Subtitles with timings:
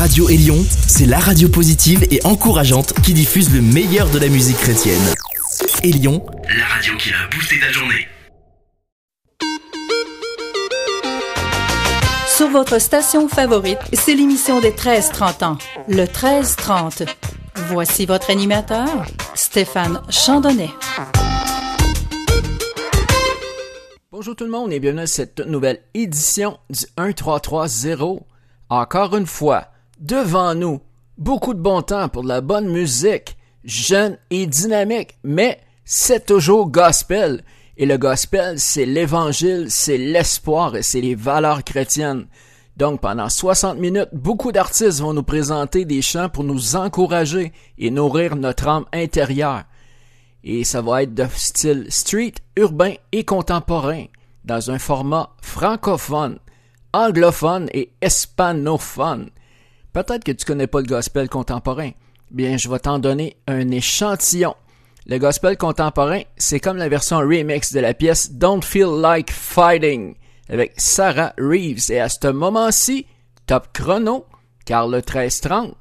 [0.00, 0.56] Radio Élion,
[0.88, 5.02] c'est la radio positive et encourageante qui diffuse le meilleur de la musique chrétienne.
[5.82, 6.24] Élion,
[6.56, 8.08] la radio qui a boosté ta journée.
[12.26, 17.06] Sur votre station favorite, c'est l'émission des 13-30 ans, le 13-30.
[17.68, 19.04] Voici votre animateur,
[19.34, 20.70] Stéphane Chandonnet.
[24.10, 28.22] Bonjour tout le monde et bienvenue à cette nouvelle édition du 1330.
[28.70, 29.69] Encore une fois,
[30.00, 30.80] devant nous,
[31.18, 36.70] beaucoup de bon temps pour de la bonne musique, jeune et dynamique, mais c'est toujours
[36.70, 37.44] gospel.
[37.76, 42.26] Et le gospel, c'est l'évangile, c'est l'espoir et c'est les valeurs chrétiennes.
[42.76, 47.90] Donc pendant 60 minutes, beaucoup d'artistes vont nous présenter des chants pour nous encourager et
[47.90, 49.64] nourrir notre âme intérieure.
[50.42, 54.04] Et ça va être de style street, urbain et contemporain,
[54.44, 56.38] dans un format francophone,
[56.94, 59.30] anglophone et hispanophone.
[59.92, 61.90] Peut-être que tu connais pas le gospel contemporain.
[62.30, 64.54] Bien, je vais t'en donner un échantillon.
[65.06, 70.14] Le gospel contemporain, c'est comme la version remix de la pièce Don't Feel Like Fighting
[70.48, 71.90] avec Sarah Reeves.
[71.90, 73.06] Et à ce moment-ci,
[73.46, 74.26] top chrono,
[74.64, 75.72] car le 13-30,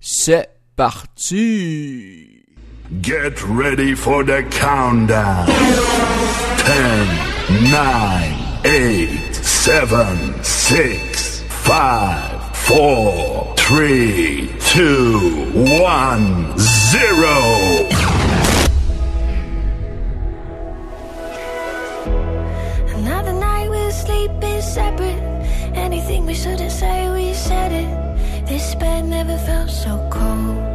[0.00, 2.42] c'est parti!
[3.00, 5.46] Get ready for the countdown.
[7.46, 9.88] 10, 9, 8, 7,
[10.42, 12.34] 6, 5,
[12.66, 17.88] 4, 3, 2, 1, 0.
[22.94, 23.70] Another night
[24.44, 25.18] in separate.
[25.74, 28.46] Anything we shouldn't say, we said it.
[28.46, 30.73] This bed never felt so cold.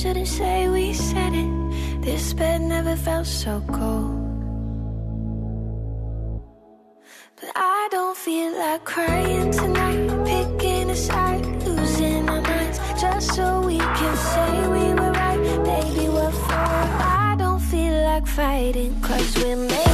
[0.00, 2.02] Shouldn't say, we said it.
[2.02, 4.20] This bed never felt so cold.
[7.38, 10.02] But I don't feel like crying tonight.
[10.26, 12.78] Picking a side, losing our minds.
[13.00, 15.40] Just so we can say we were right.
[15.70, 16.84] Baby, we're four.
[17.28, 19.00] I don't feel like fighting.
[19.00, 19.93] Cause we're making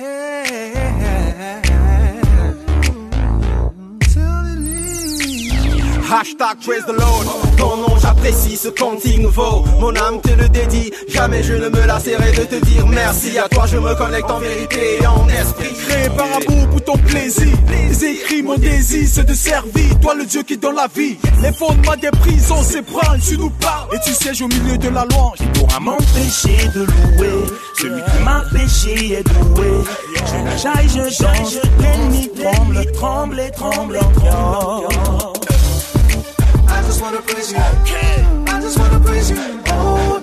[0.00, 0.79] Hey.
[6.10, 7.24] Hashtag praise the Lord.
[7.56, 9.64] Ton nom, j'apprécie ce cantique nouveau.
[9.78, 10.90] Mon âme te le dédie.
[11.08, 13.38] Jamais je ne me lasserai de te dire merci.
[13.38, 15.72] À toi, je me connecte en vérité et en esprit.
[15.86, 17.56] Créé par amour pour ton plaisir.
[17.68, 20.00] Les écrits, mon désir, c'est de servir.
[20.02, 21.16] Toi, le Dieu qui donne la vie.
[21.42, 23.20] Les fondements des prisons s'ébranlent.
[23.20, 25.38] Tu nous parles et tu sièges au milieu de la louange.
[25.38, 27.44] Qui pourra m'empêcher de louer
[27.78, 29.70] Celui qui m'a péché est doué.
[30.16, 31.58] Je jaille, je danse.
[31.78, 35.39] L'ennemi tremble, tremble, tremble encore.
[37.00, 37.58] Just wanna praise you.
[37.58, 39.38] I just wanna praise you.
[39.68, 40.19] Oh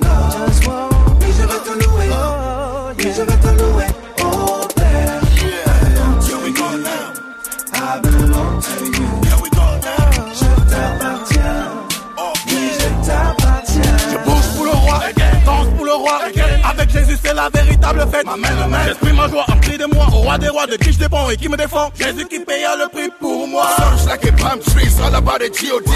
[17.17, 18.25] Jésus, c'est la véritable fête.
[18.85, 20.07] J'exprime ma joie en cri de moi.
[20.07, 21.89] Au roi des rois, de qui je dépends et qui me défend.
[21.97, 23.67] Jésus qui paya le prix pour moi.
[23.77, 25.91] Sounds like a palm tree, it's all about a G.O.D.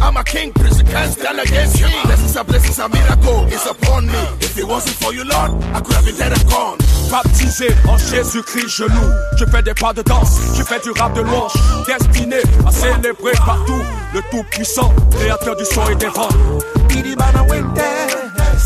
[0.00, 1.90] I'm a king, prince, can't stand against me.
[2.04, 4.18] Blessings are blessings, a miracle is upon me.
[4.40, 6.78] If it wasn't for you, Lord, I could have been dead and gone.
[7.10, 9.10] Baptisé en Jésus-Christ, je loue.
[9.38, 11.52] Je fais des pas de danse, je fais du rap de louange.
[11.86, 12.36] Destiné
[12.66, 13.82] à célébrer partout
[14.14, 16.28] le Tout-Puissant, créateur du son et des vents.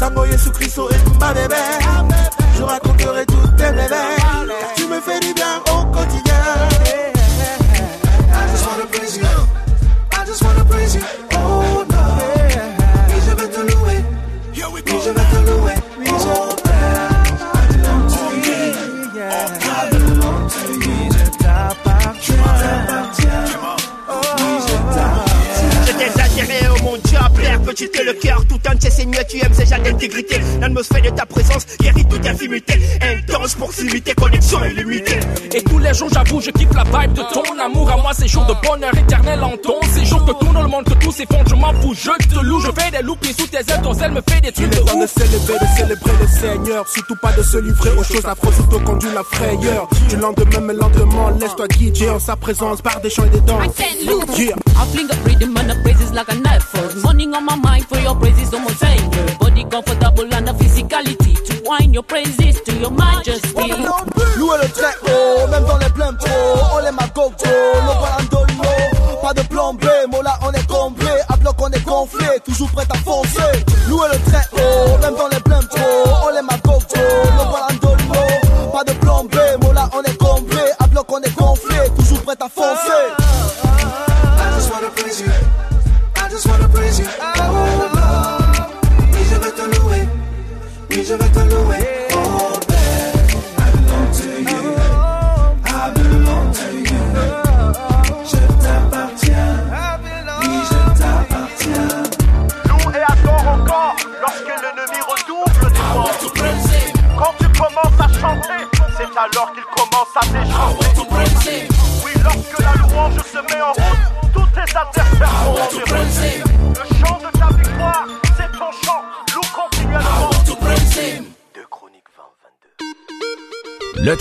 [0.03, 1.55] Yesu Christo est ma bébé.
[2.57, 3.35] Je raconterai tes.
[3.57, 6.35] Car tu me fais du bien au quotidien.
[8.33, 9.25] I just wanna praise you.
[10.13, 11.32] I just wanna praise you.
[27.73, 30.37] Petit que le cœur tout entier Seigneur, tu aimes déjà d'intégrité.
[30.61, 32.75] L'atmosphère de ta présence guérit toute infimité.
[33.01, 35.21] Intense proximité, connexion illimitée.
[35.55, 38.29] Et tous les jours j'avoue je kiffe la vibe de ton amour À moi c'est
[38.29, 41.55] jour de bonheur éternel en ton séjour Que tout le monde, que tout s'effondre, je
[41.55, 44.21] m'en fous, je te loue Je fais des loupés sous tes ailes, ton zèle me
[44.29, 46.89] fait des Il trucs est de temps de célébrer, de célébrer le Seigneur.
[46.89, 49.89] Surtout pas de se livrer aux choses affreuses, plutôt conduit la frayeur.
[50.09, 53.79] Du lendemain, mais lentement, laisse-toi guider en sa présence par des chants et des danses.
[54.39, 54.57] Yeah.
[54.77, 57.05] I fling up rhythm and the praises like a knife.
[57.05, 60.53] Morning on my mind for your praises, no more saying your body comfortable and the
[60.53, 61.35] physicality.
[61.47, 63.73] To whine your praises to your majesty.
[64.37, 68.53] Louer le très haut, même dans les pleins pots, on les magogo, le balandolo.
[69.23, 72.87] Pas de plan B, Mola on est comblé, à bloc on est gonflé, toujours prêt
[72.91, 73.65] à foncer.
[73.89, 76.22] Louer le très haut, même dans les pleins pots,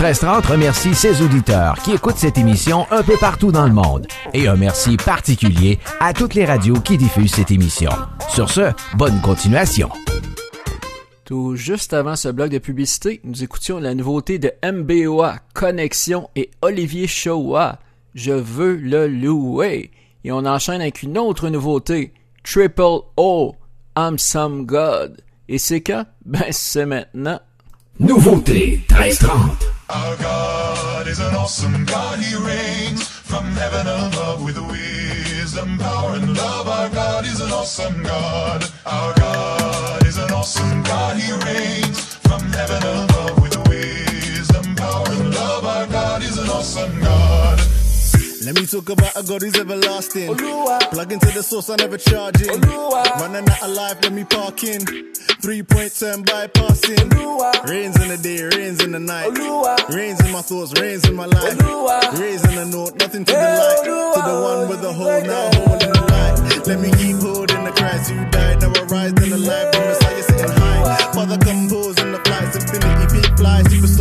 [0.01, 4.07] 1330 remercie ses auditeurs qui écoutent cette émission un peu partout dans le monde.
[4.33, 7.91] Et un merci particulier à toutes les radios qui diffusent cette émission.
[8.27, 9.89] Sur ce, bonne continuation.
[11.23, 16.49] Tout juste avant ce bloc de publicité, nous écoutions la nouveauté de MBOA, Connexion et
[16.63, 17.77] Olivier Showa,
[18.15, 19.91] Je veux le louer.
[20.23, 23.55] Et on enchaîne avec une autre nouveauté, Triple O,
[23.95, 25.21] I'm Some God.
[25.47, 26.05] Et c'est quand?
[26.25, 27.39] Ben c'est maintenant.
[27.99, 29.80] Nouveauté 1330.
[29.93, 32.19] Our God is an awesome God.
[32.19, 36.67] He reigns from heaven above with wisdom, power, and love.
[36.69, 38.63] Our God is an awesome God.
[38.85, 41.17] Our God is an awesome God.
[41.17, 45.65] He reigns from heaven above with wisdom, power, and love.
[45.65, 47.60] Our God is an awesome God.
[48.43, 50.35] Let me talk about a God who's everlasting.
[50.35, 52.49] Plug into the source, I never charging.
[52.49, 54.81] Running out of life, let me park in.
[55.41, 57.13] Three point turn bypassing.
[57.69, 59.29] Rains in the day, rains in the night.
[59.93, 61.53] Rains in my thoughts, rains in my life.
[62.17, 63.85] Rains in the north, nothing to the light.
[63.85, 66.65] To the one with the hole, now hole in the light.
[66.65, 68.61] Let me keep holding the Christ who died.
[68.61, 71.13] Now I rise in the life, the Messiah sitting high.
[71.13, 74.00] Father compose in the flights, infinity beat fly, supersonic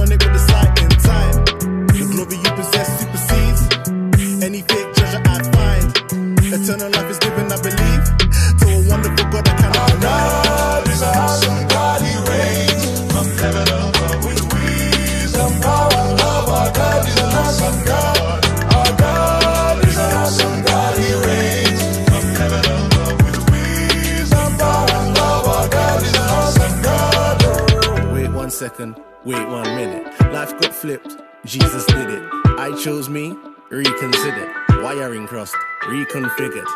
[28.71, 30.07] second, wait one minute.
[30.33, 32.23] Life got flipped, Jesus did it.
[32.59, 33.37] I chose me,
[33.71, 34.51] reconsidered.
[34.83, 36.69] Wiring crossed, reconfigured.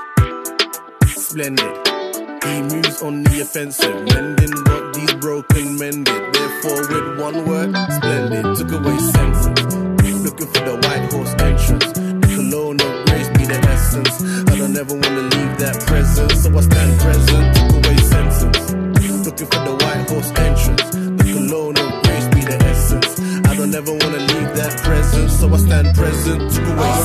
[1.07, 1.75] Splendid.
[2.45, 6.35] He moves on the offensive, mending what these broken men did.
[6.35, 8.57] Therefore, with one word, splendid.
[8.57, 9.77] Took away senses.
[10.25, 11.85] Looking for the white horse entrance.
[12.75, 14.23] Of grace be the essence.
[14.51, 17.57] I don't ever wanna leave that presence, so I stand present.
[17.57, 18.75] Took away senses.
[19.27, 19.84] Looking for the
[25.45, 26.51] so I stand present.
[26.53, 27.05] to away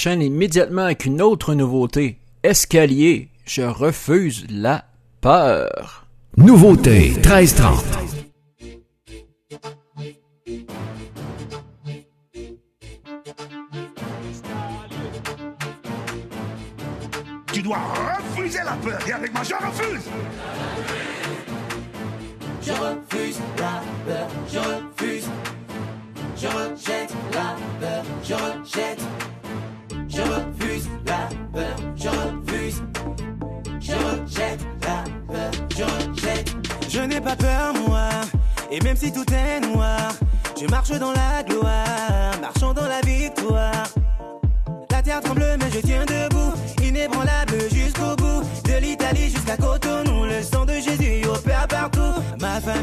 [0.00, 2.16] enchaîne immédiatement avec une autre nouveauté.
[2.42, 4.86] Escalier, je refuse la
[5.20, 6.06] peur.
[6.38, 7.99] Nouveauté 1330.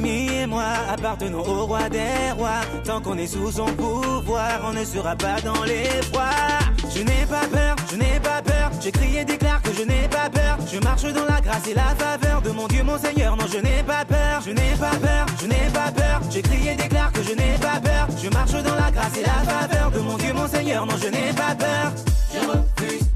[0.08, 2.62] Et moi appartenons au roi des rois.
[2.86, 6.60] Tant qu'on est sous son pouvoir, on ne sera pas dans les froids.
[6.96, 8.72] Je n'ai pas peur, je n'ai pas peur.
[8.82, 10.58] Je crie et déclare que je n'ai pas peur.
[10.72, 13.36] Je marche dans la grâce et la faveur de mon Dieu, mon Seigneur.
[13.36, 16.22] Non, je n'ai pas peur, je n'ai pas peur, je n'ai pas peur.
[16.32, 18.08] Je crie et déclare que je n'ai pas peur.
[18.24, 20.86] Je marche dans la grâce et la faveur de mon Dieu, mon Seigneur.
[20.86, 21.92] Non, je n'ai pas peur.
[22.34, 23.07] Je refuse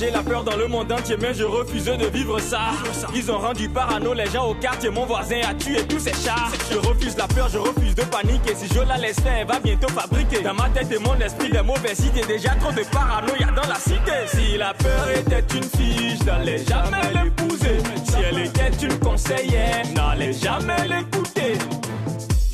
[0.00, 2.70] Propagé la peur dans le monde entier, mais je refuse de vivre ça.
[3.14, 4.88] Ils ont rendu parano les gens au quartier.
[4.88, 6.48] Mon voisin a tué tous ses chats.
[6.70, 8.54] Je refuse la peur, je refuse de paniquer.
[8.54, 10.40] Si je la laisse faire, elle va bientôt fabriquer.
[10.40, 12.24] Dans ma tête et mon esprit, des mauvaises idées.
[12.26, 14.26] Déjà trop de paranoïa dans la cité.
[14.28, 17.78] Si la peur était une fille, je n'allais jamais l'épouser.
[18.04, 21.58] Si elle était une conseillère, n'allais jamais l'écouter.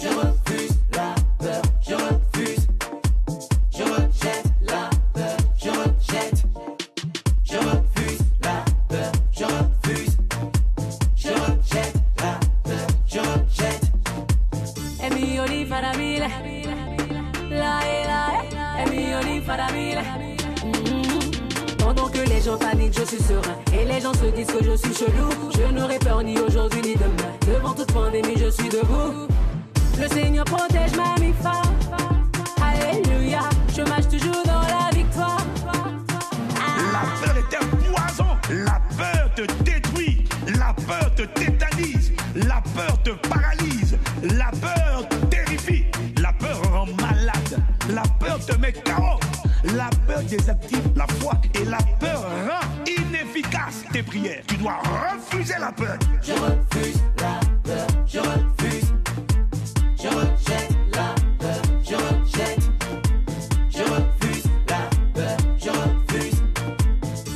[0.02, 2.25] Je refuse la peur, je refuse.
[24.62, 25.28] je suis chelou.
[25.54, 27.32] Je n'aurai peur ni aujourd'hui ni demain.
[27.46, 29.28] Devant toute pandémie, je suis debout.
[30.00, 31.74] Le Seigneur protège ma vie femme.
[32.62, 33.40] Alléluia,
[33.74, 35.44] je marche toujours dans la victoire.
[36.92, 38.36] La peur est un poison.
[38.50, 40.24] La peur te détruit.
[40.58, 42.12] La peur te tétanise.
[42.34, 43.98] La peur te paralyse.
[44.22, 45.84] La peur te terrifie.
[46.20, 47.58] La peur rend malade.
[47.94, 49.18] La peur te met KO.
[49.74, 51.78] La peur désactive la foi et la
[54.22, 55.98] tu dois refuser la peur.
[56.22, 58.92] Je refuse la peur, je refuse.
[59.98, 62.70] Je rejette la peur, je rejette.
[63.70, 66.42] Je refuse la peur, je refuse.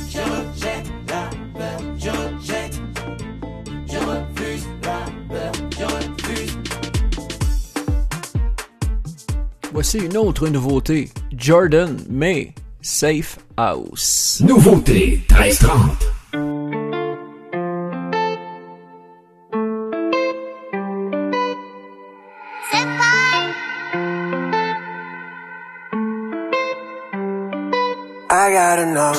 [0.09, 2.81] Je rejette la peur, je rejette.
[3.87, 6.57] Je refuse la peur, je refuse.
[9.71, 11.09] Voici une autre nouveauté.
[11.37, 14.41] Jordan May, Safe House.
[14.43, 16.20] Nouveauté 1330.
[28.43, 29.13] I gotta know.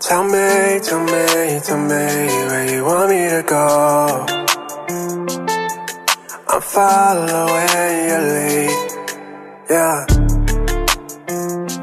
[0.00, 2.04] Tell me, tell me, tell me
[2.48, 3.66] where you want me to go.
[6.48, 8.78] I'm following your lead.
[9.68, 10.06] Yeah.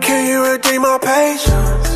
[0.06, 1.90] Can you redeem my patience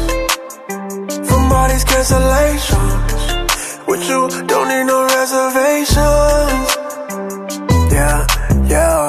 [1.28, 3.88] from all these cancellations?
[3.88, 6.68] With you, don't need no reservations.
[7.92, 8.20] Yeah,
[8.70, 9.07] yeah.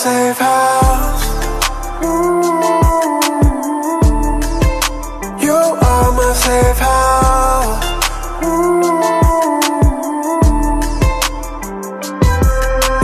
[0.00, 1.24] Safe house.
[2.00, 2.42] Mm.
[5.44, 7.84] You are my safe house.
[8.40, 8.82] Mm.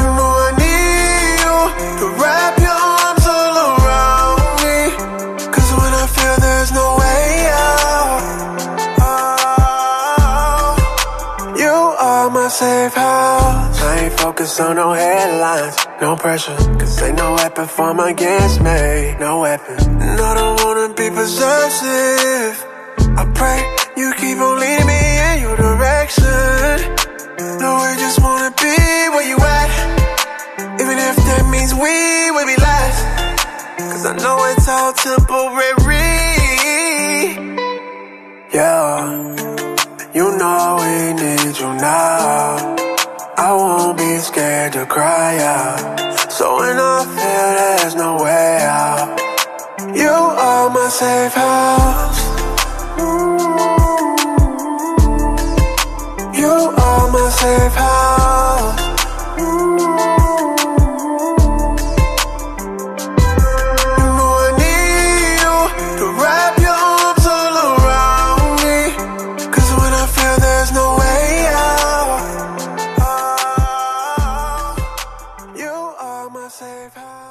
[0.00, 1.58] You know I need you
[2.00, 4.38] to wrap your arms all around
[5.78, 7.28] when I feel there's no way
[7.68, 8.24] out,
[9.04, 10.74] oh,
[11.62, 11.76] you
[12.08, 13.05] are my safe house.
[14.26, 16.56] Ain't on no headlines, no pressure.
[16.56, 19.76] Cause ain't no weapon form against me, no weapon.
[20.02, 22.54] And I don't wanna be possessive.
[23.20, 23.58] I pray
[23.96, 26.76] you keep on leading me in your direction.
[27.62, 28.76] No, I just wanna be
[29.14, 29.70] where you at.
[30.80, 33.00] Even if that means we will be last.
[33.78, 36.02] Cause I know it's all temporary.
[38.52, 39.06] Yeah,
[40.12, 42.75] you know we need you now.
[43.38, 46.32] I won't be scared to cry out.
[46.32, 49.20] So when I feel there's no way out,
[49.94, 52.20] you are my safe house.
[56.38, 58.35] You are my safe house.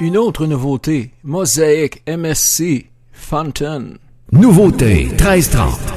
[0.06, 1.10] Une autre nouveauté.
[1.24, 3.96] Mosaic MSC Fountain.
[4.32, 5.95] Nouveauté 1330.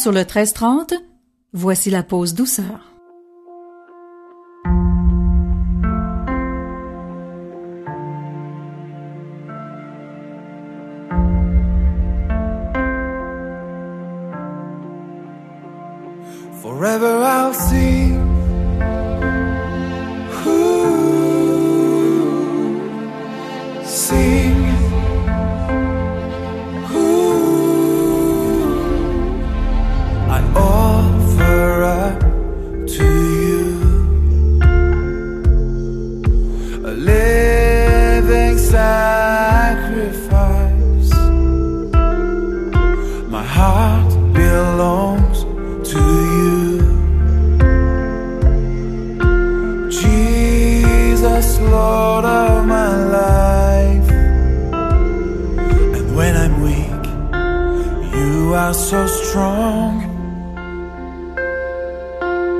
[0.00, 0.94] Sur le 1330,
[1.52, 2.89] voici la pause douceur.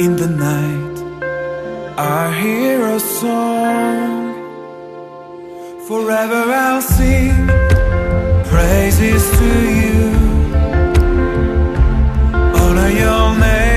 [0.04, 0.96] In the night,
[1.98, 4.32] I hear a song.
[5.86, 7.46] Forever I'll sing
[8.50, 10.00] praises to you
[12.60, 13.69] honor your name.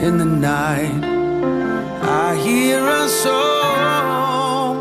[0.00, 1.04] In the night.
[2.02, 4.76] I hear a song.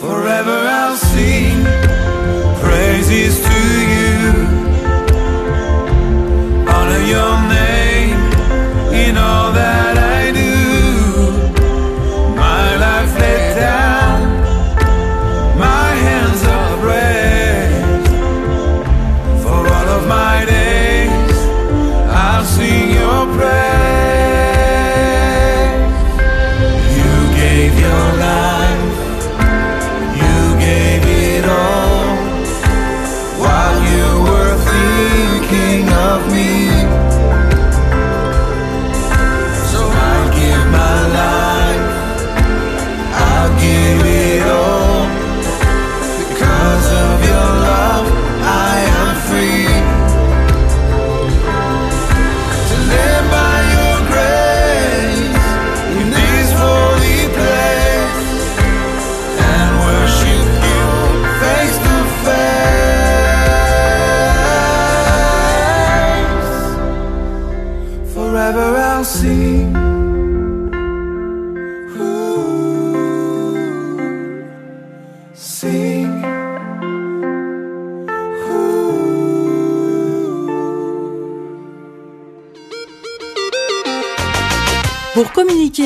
[0.00, 1.37] Forever I'll sing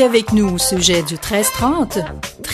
[0.02, 1.98] avec nous au sujet du 1330,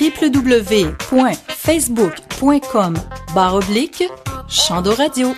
[0.01, 2.95] www.facebook.com
[3.35, 4.05] barre oblique
[4.49, 5.35] Chando Radio.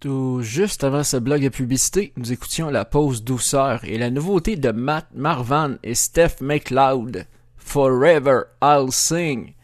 [0.00, 4.56] Tout juste avant ce blog de publicité, nous écoutions la pause douceur et la nouveauté
[4.56, 9.54] de Matt Marvan et Steph McLeod, Forever I'll Sing.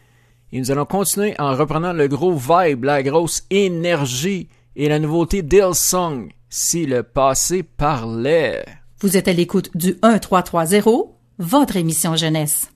[0.53, 5.43] Et nous allons continuer en reprenant le gros vibe, la grosse énergie et la nouveauté
[5.43, 8.65] d'Hillsong, Si le passé parlait.
[9.01, 12.71] Vous êtes à l'écoute du 1330, votre émission jeunesse.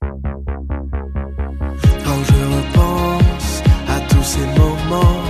[0.00, 0.10] Quand
[2.24, 5.23] je repense à tous ces moments,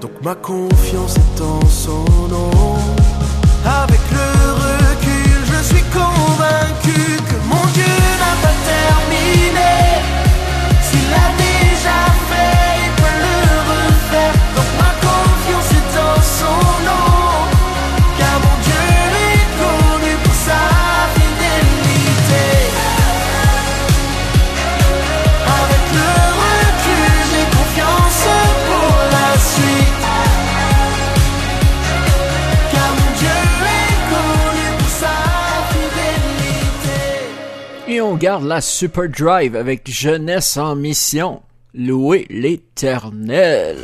[0.00, 0.79] Donc ma confiance
[38.80, 41.42] Super Drive avec Jeunesse en mission.
[41.74, 43.76] Louez l'éternel.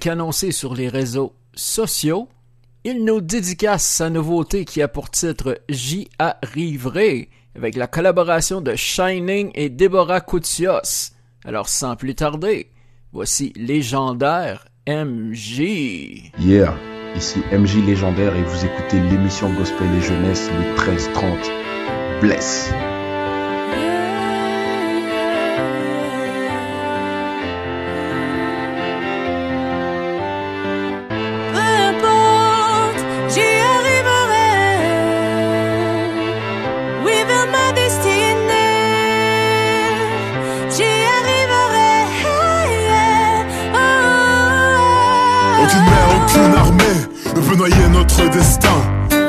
[0.00, 2.28] qu'annoncé sur les réseaux sociaux,
[2.82, 8.74] il nous dédicace sa nouveauté qui a pour titre J'y arriverai avec la collaboration de
[8.74, 11.12] Shining et Deborah Koutios.
[11.44, 12.70] Alors sans plus tarder,
[13.12, 16.32] voici légendaire MJ.
[16.38, 16.74] Yeah,
[17.14, 22.20] ici MJ légendaire et vous écoutez l'émission Gospel et Jeunesse le 13-30.
[22.20, 22.72] Bless.
[46.74, 48.68] Ne peut noyer notre destin.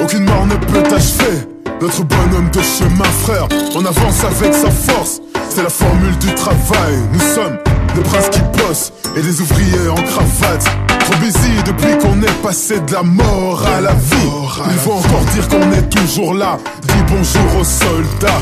[0.02, 1.48] Aucune mort ne peut achever
[1.82, 3.48] notre bonhomme de chemin, frère.
[3.76, 6.94] On avance avec sa force, c'est la formule du travail.
[7.14, 7.58] Nous sommes
[7.96, 10.66] des princes qui bossent et des ouvriers en cravate.
[11.00, 14.30] Trop busy depuis qu'on est passé de la mort à la vie.
[14.70, 16.58] Ils vont encore dire qu'on est toujours là.
[16.92, 18.42] Dis bonjour aux soldats.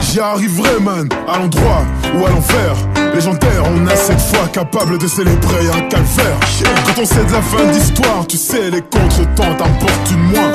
[0.00, 1.84] J'y arriverai, man, à l'endroit
[2.14, 2.76] ou à l'envers.
[3.14, 6.38] Légendaire, on a cette foi capable de célébrer un calvaire.
[6.86, 10.52] Quand on sait de la fin d'histoire, tu sais, les contretemps t'importent moins.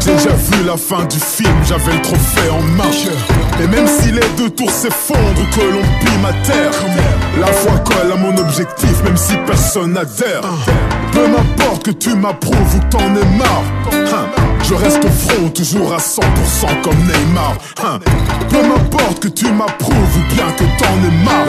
[0.00, 3.06] J'ai déjà vu la fin du film, j'avais le trophée en marche.
[3.62, 6.72] Et même si les deux tours s'effondrent, que l'on pille ma terre,
[7.38, 10.42] la foi colle à mon objectif, même si personne n'adhère.
[11.12, 13.79] Peu m'importe que tu m'approuves ou t'en aies marre.
[14.70, 17.56] Je reste au front, toujours à 100% comme Neymar.
[17.82, 17.98] Hein,
[18.48, 21.48] Peu m'importe que tu m'approuves ou bien que t'en aies marre.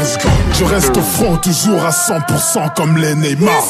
[0.53, 3.61] Je reste au front, toujours à 100% comme les Neymar.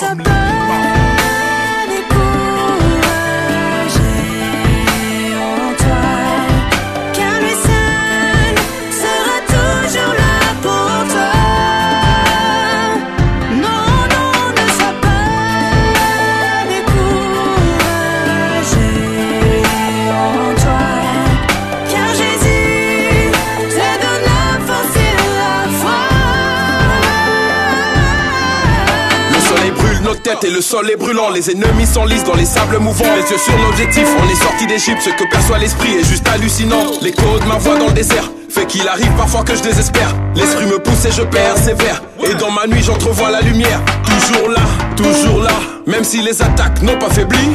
[30.02, 31.30] Nos têtes et le sol est brûlant.
[31.30, 33.16] Les ennemis s'enlisent dans les sables mouvants.
[33.16, 35.02] Les yeux sur l'objectif, on est sorti d'Égypte.
[35.02, 36.84] Ce que perçoit l'esprit est juste hallucinant.
[37.02, 40.14] L'écho de ma voix dans le désert fait qu'il arrive parfois que je désespère.
[40.36, 42.02] L'esprit me pousse et je persévère.
[42.24, 43.80] Et dans ma nuit, j'entrevois la lumière.
[44.04, 44.62] Toujours là,
[44.96, 45.54] toujours là.
[45.88, 47.50] Même si les attaques n'ont pas faibli,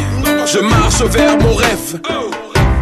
[0.46, 2.00] je marche vers mon rêve.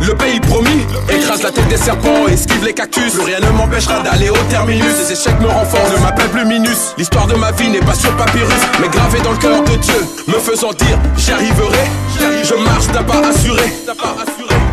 [0.06, 3.18] Le pays promis écrase la tête des serpents, esquive les cactus.
[3.24, 4.84] Rien ne m'empêchera d'aller au terminus.
[4.98, 6.94] Les échecs me renforcent, ne m'appelle plus Minus.
[6.98, 10.06] L'histoire de ma vie n'est pas sur papyrus, mais gravée dans le cœur de Dieu.
[10.28, 11.84] Me faisant dire, j'y arriverai.
[12.18, 13.72] Je marche d'un pas assuré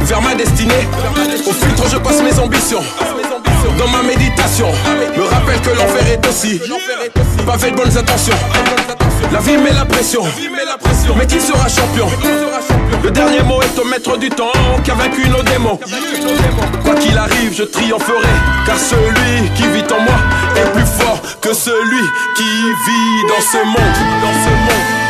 [0.03, 0.87] vers ma destinée.
[1.47, 2.83] Au filtre, je passe mes ambitions.
[3.77, 4.67] Dans ma méditation,
[5.17, 6.61] me rappelle que l'enfer est aussi
[7.45, 8.35] pavé de bonnes intentions.
[9.31, 10.23] La vie met la pression,
[11.17, 12.07] mais qui sera champion?
[13.03, 14.51] Le dernier mot est au maître du temps
[14.83, 15.79] qui a vaincu nos démons.
[16.83, 18.27] Quoi qu'il arrive, je triompherai,
[18.65, 20.15] car celui qui vit en moi
[20.55, 22.03] est plus fort que celui
[22.35, 23.97] qui vit dans ce monde.
[24.21, 25.00] Dans ce monde.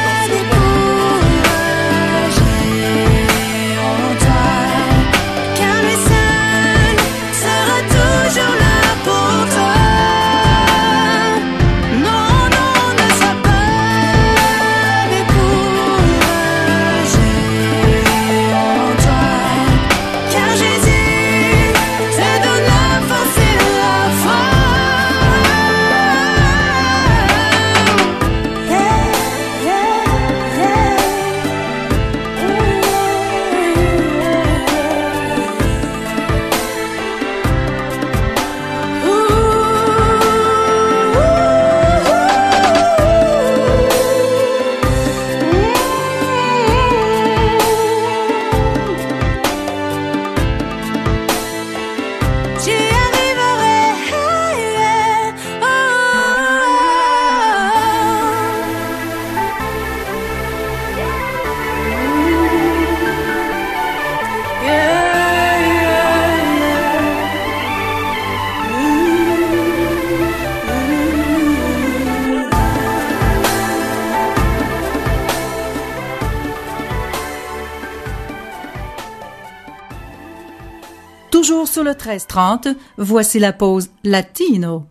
[81.91, 84.87] Le 1330, voici la pause latino.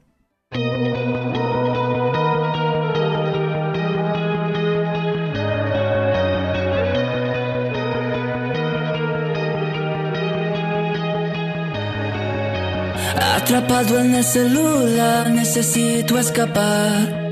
[13.37, 17.31] Atrapado en el celular, necesito escapar.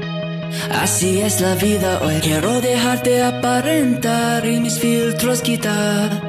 [0.83, 2.21] Así es la vida hoy.
[2.21, 6.28] Quiero dejarte aparentar y mis filtros quitar.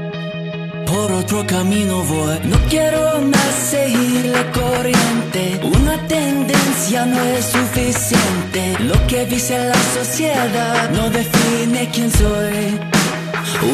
[1.01, 2.39] Por otro camino voy.
[2.43, 5.41] No quiero más seguir la corriente.
[5.79, 8.61] Una tendencia no es suficiente.
[8.89, 12.59] Lo que dice la sociedad no define quién soy.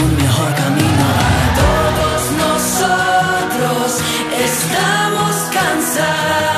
[0.02, 1.06] Un mejor camino.
[1.64, 3.86] Todos nosotros
[4.50, 6.56] estamos cansados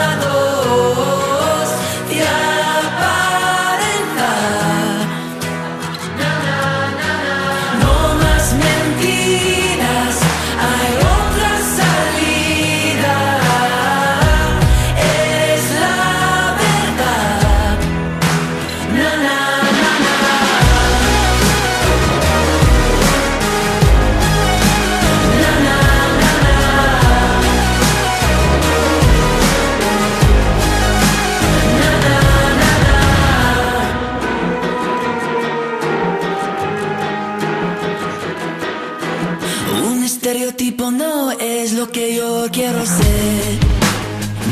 [40.27, 43.57] estereotipo no es lo que yo quiero ser.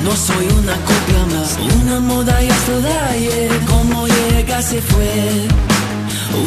[0.05, 3.51] No soy una copia más, una moda y esto de ayer.
[3.67, 5.11] Como llega se fue.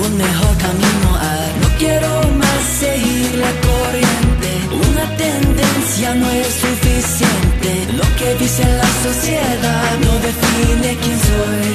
[0.02, 1.50] Un mejor camino hay.
[1.60, 2.08] No quiero
[2.40, 4.50] más seguir la corriente.
[4.88, 7.70] Una tendencia no es suficiente.
[8.00, 11.70] Lo que dice la sociedad no define quién soy.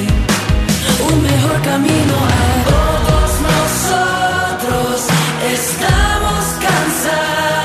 [1.08, 2.64] Un mejor camino hay.
[2.74, 7.63] Todos nosotros estamos cansados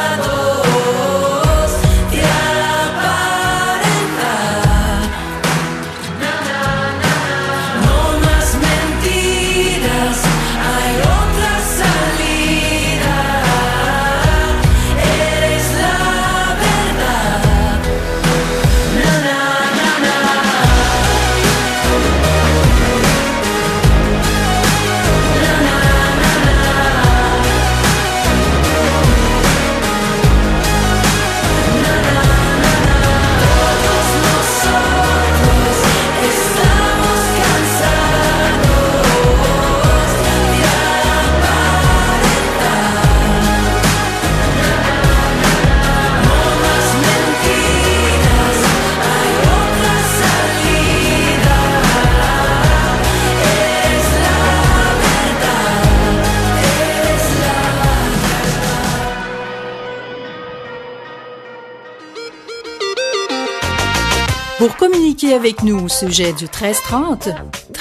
[64.60, 67.30] Pour communiquer avec nous au sujet du 1330,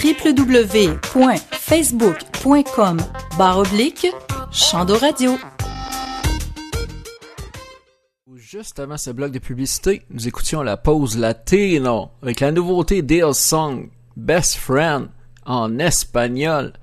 [0.01, 2.99] www.facebook.com
[3.57, 4.07] oblique
[4.53, 5.37] Chando Radio.
[8.37, 13.35] Juste avant ce bloc de publicité, nous écoutions la pause latino avec la nouveauté Dale
[13.35, 15.09] Song, Best Friend,
[15.47, 16.75] en espagnol.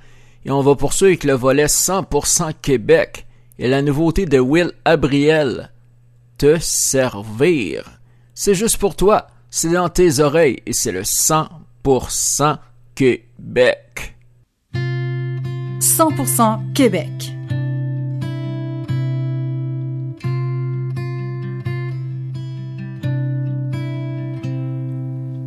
[0.43, 3.25] Et on va poursuivre avec le volet 100% Québec
[3.57, 5.71] et la nouveauté de Will Abriel,
[6.37, 8.01] Te servir.
[8.33, 9.27] C'est juste pour toi,
[9.57, 12.57] c'est dans tes oreilles et c'est le 100%
[12.93, 14.17] Québec.
[14.73, 17.31] 100% Québec.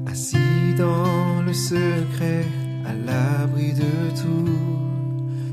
[0.06, 0.38] Assis
[0.78, 2.46] dans le secret,
[2.86, 3.82] à l'abri de
[4.22, 4.48] tout,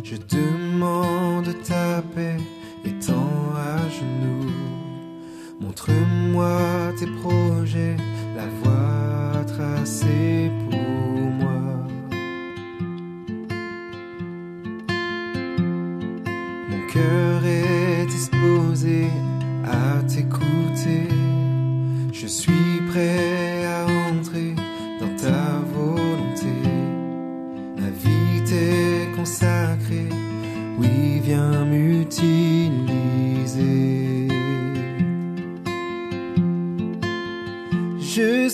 [0.02, 2.38] je demande ta paix,
[2.86, 4.50] étant à genoux.
[5.60, 7.98] Montre-moi tes projets,
[8.46, 10.52] la voie tracée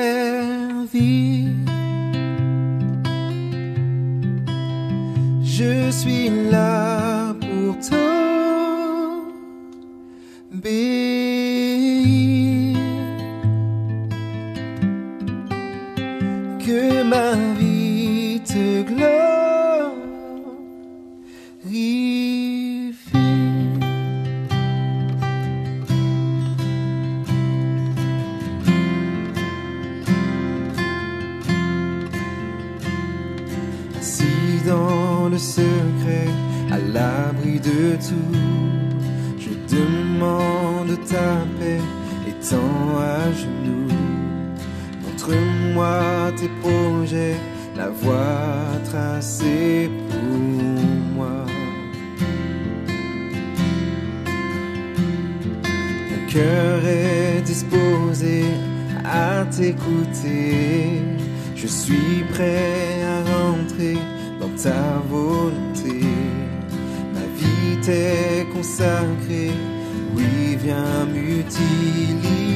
[5.43, 7.77] Je suis là pour
[10.51, 10.98] t'obéir.
[35.39, 36.29] secret,
[36.71, 38.35] à l'abri de tout.
[39.39, 41.81] Je demande ta paix,
[42.27, 43.95] étant à genoux.
[45.03, 47.37] Montre-moi tes projets,
[47.77, 50.39] la voie tracée pour
[51.15, 51.47] moi.
[56.11, 58.45] Mon cœur est disposé
[59.05, 61.03] à t'écouter.
[61.55, 63.97] Je suis prêt à rentrer
[64.63, 66.03] ta volonté.
[67.15, 69.53] Ma vie t'est consacrée,
[70.15, 72.49] oui, viens m'utiliser.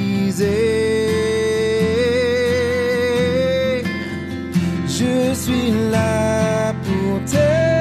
[4.87, 7.73] Je suis là pour t'aider.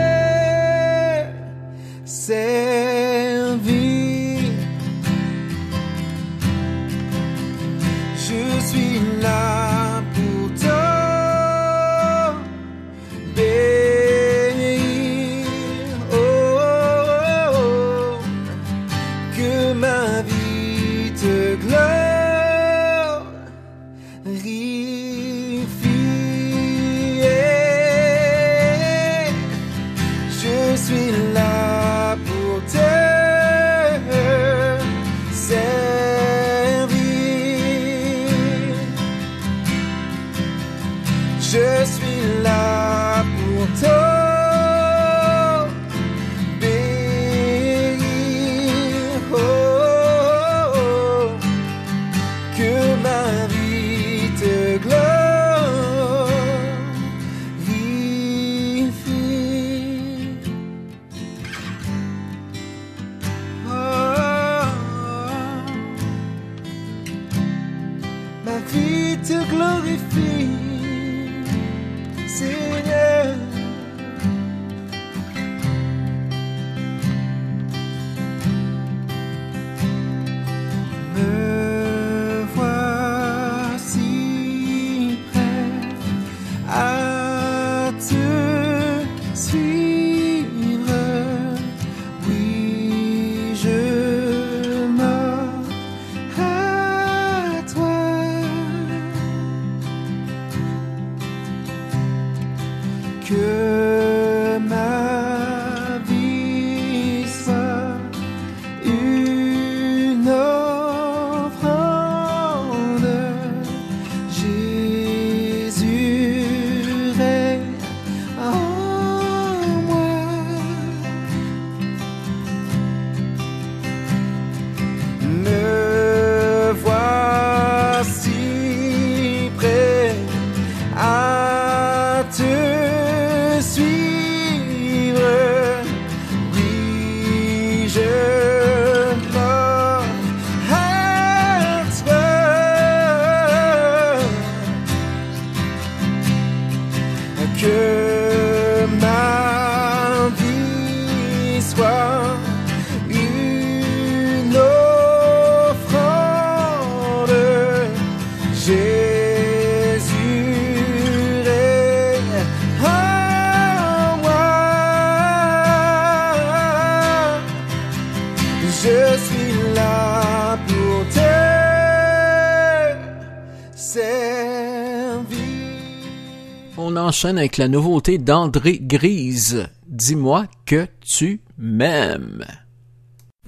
[176.78, 179.68] On enchaîne avec la nouveauté d'André Grise.
[179.88, 182.46] Dis-moi que tu m'aimes.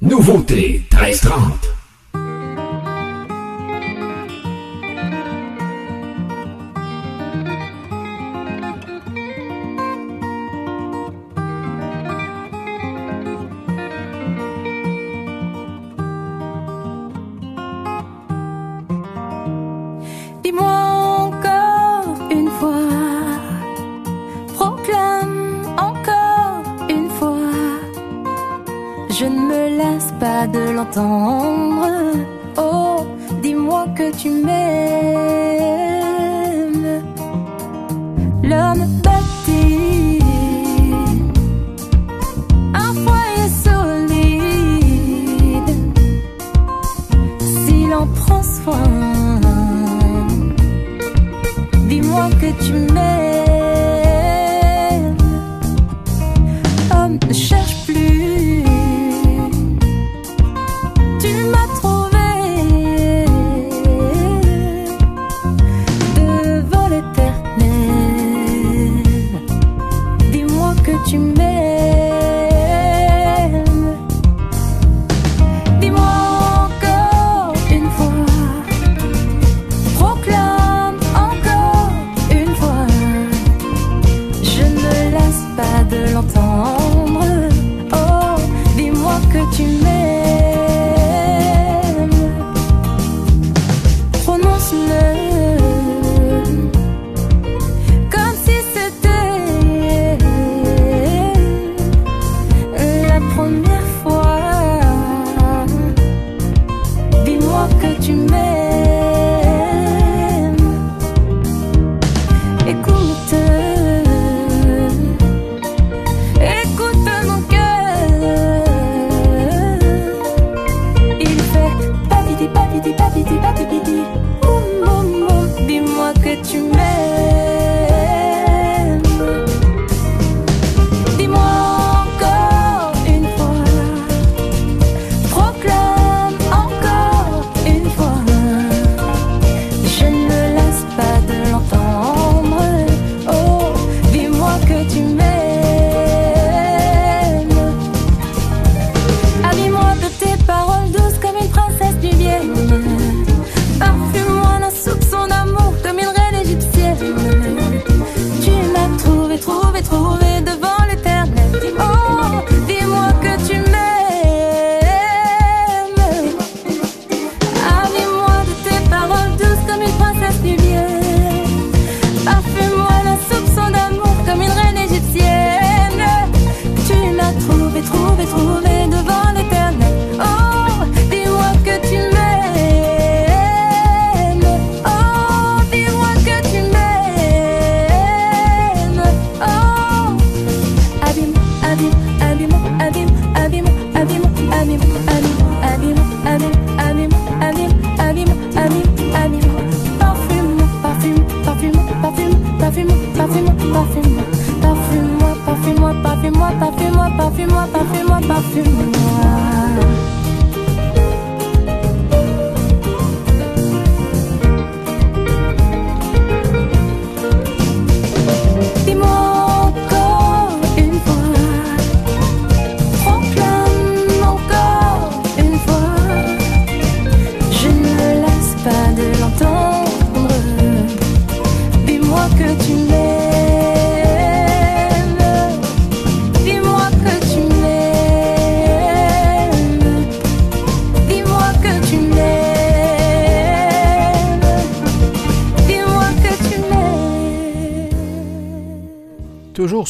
[0.02, 1.73] Nouveauté 1330.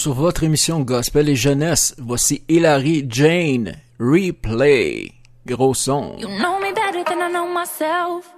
[0.04, 5.14] Sur votre émission Gospel et Jeunesse, voici Hilary Jane, Replay.
[5.46, 6.18] Gros son.
[6.20, 8.30] You know me better than I know myself.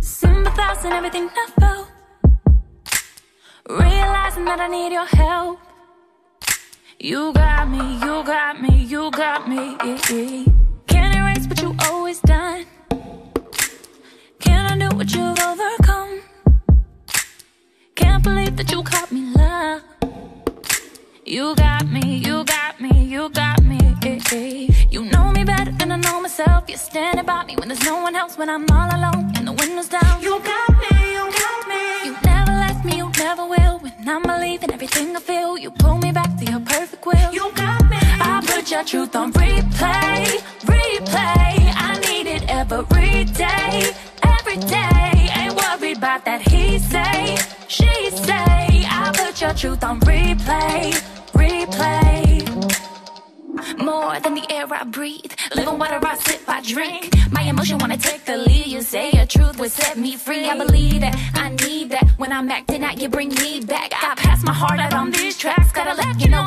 [0.00, 1.86] Sympathize in everything I felt.
[3.68, 5.58] Realizing that I need your help.
[6.98, 9.76] You got me, you got me, you got me.
[10.86, 12.64] Can't erase what you always done.
[14.40, 16.22] Can't undo what you've overcome.
[17.96, 19.82] Can't believe that you caught me love.
[21.32, 23.78] You got me, you got me, you got me.
[24.02, 24.68] Eh, eh.
[24.90, 26.64] You know me better than I know myself.
[26.68, 29.52] You're standing by me when there's no one else, when I'm all alone and the
[29.52, 30.20] window's down.
[30.20, 32.04] You got me, you got me.
[32.04, 33.78] You never left me, you never will.
[33.78, 37.32] When I'm believing everything I feel, you pull me back to your perfect will.
[37.32, 37.96] You got me.
[38.02, 40.26] I put your truth on replay,
[40.68, 41.54] replay.
[41.88, 43.90] I need it every day,
[44.22, 45.30] every day.
[45.38, 48.84] Ain't worried about that he say, she say.
[48.84, 50.92] I put your truth on replay,
[51.42, 52.12] replay.
[53.78, 57.10] More than the air I breathe, living water I sip, I drink.
[57.30, 58.66] My emotion wanna take the lead.
[58.66, 60.44] You say your truth would set me free.
[60.48, 62.06] I believe that, I need that.
[62.16, 63.90] When I'm acting out, you bring me back.
[63.94, 65.72] I pass my heart out on these tracks.
[65.72, 66.44] Gotta let you know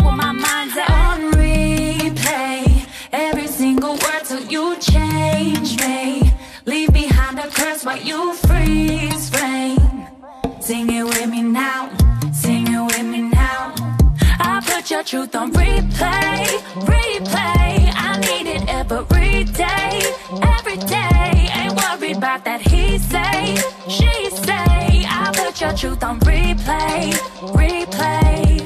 [15.06, 16.46] truth on replay,
[16.82, 17.92] replay.
[17.96, 20.02] I need it every day,
[20.42, 21.50] every day.
[21.54, 23.56] Ain't worried about that he say,
[23.88, 25.06] she say.
[25.08, 27.14] I put your truth on replay,
[27.54, 28.62] replay.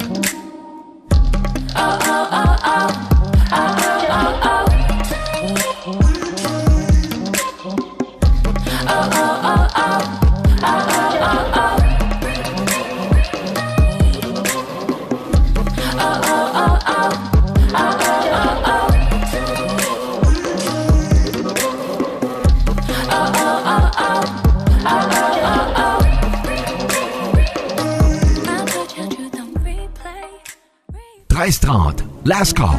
[1.76, 3.09] Oh oh oh oh, oh oh
[32.40, 32.79] NASCAR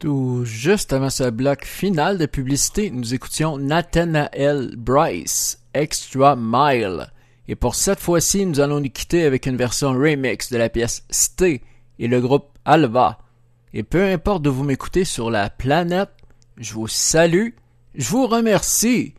[0.00, 7.12] Tout juste avant ce bloc final de publicité, nous écoutions Nathanael Bryce, Extra Mile.
[7.48, 11.04] Et pour cette fois-ci, nous allons nous quitter avec une version remix de la pièce
[11.10, 11.60] Sté
[11.98, 13.18] et le groupe Alva.
[13.74, 16.08] Et peu importe de vous m'écouter sur la planète,
[16.56, 17.48] je vous salue,
[17.94, 19.12] je vous remercie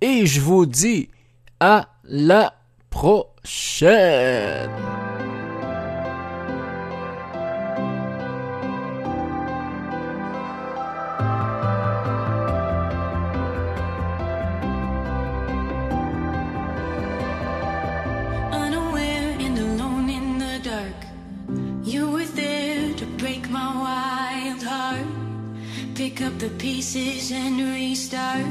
[0.00, 1.10] et je vous dis
[1.60, 2.54] à la
[2.90, 4.68] prochaine.
[26.34, 28.46] Up the pieces and restart.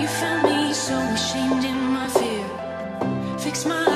[0.00, 3.38] You found me so ashamed in my fear.
[3.38, 3.95] Fix my